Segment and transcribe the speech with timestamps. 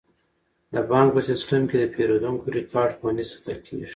[0.73, 3.87] د بانک په سیستم کې د پیرودونکو ریکارډ خوندي ساتل کیږي.